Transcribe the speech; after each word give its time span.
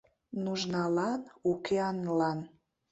Нужналан 0.43 1.21
Укеанлан 1.49 2.39